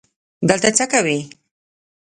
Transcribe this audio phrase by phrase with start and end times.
[0.49, 1.19] دلته څه کوې؟